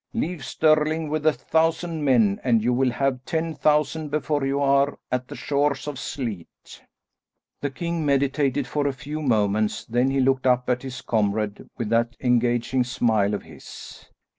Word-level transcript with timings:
Leave 0.15 0.43
Stirling 0.43 1.09
with 1.11 1.27
a 1.27 1.31
thousand 1.31 2.03
men 2.03 2.41
and 2.43 2.63
you 2.63 2.73
will 2.73 2.89
have 2.89 3.23
ten 3.23 3.53
thousand 3.53 4.09
before 4.09 4.43
you 4.43 4.59
are 4.59 4.97
at 5.11 5.27
the 5.27 5.35
shores 5.35 5.87
of 5.87 5.99
Sleat." 5.99 6.81
The 7.61 7.69
king 7.69 8.03
meditated 8.03 8.65
for 8.65 8.87
a 8.87 8.93
few 8.93 9.21
moments, 9.21 9.85
then 9.85 10.09
he 10.09 10.19
looked 10.19 10.47
up 10.47 10.67
at 10.71 10.81
his 10.81 11.01
comrade 11.03 11.67
with 11.77 11.89
that 11.89 12.15
engaging 12.19 12.83
smile 12.83 13.35
of 13.35 13.43
his. 13.43 14.07